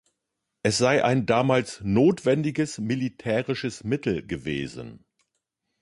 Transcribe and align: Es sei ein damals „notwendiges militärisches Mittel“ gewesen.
Es 0.63 0.79
sei 0.79 1.03
ein 1.05 1.27
damals 1.27 1.79
„notwendiges 1.83 2.79
militärisches 2.79 3.83
Mittel“ 3.83 4.25
gewesen. 4.25 5.05